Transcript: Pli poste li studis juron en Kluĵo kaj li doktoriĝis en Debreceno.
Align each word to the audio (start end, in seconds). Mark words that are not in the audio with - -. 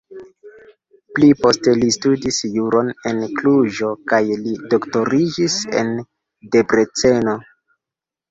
Pli 1.17 1.27
poste 1.41 1.73
li 1.81 1.89
studis 1.95 2.39
juron 2.55 2.89
en 3.11 3.19
Kluĵo 3.41 3.91
kaj 4.13 4.21
li 4.47 4.55
doktoriĝis 4.73 5.57
en 5.83 5.91
Debreceno. 6.57 7.37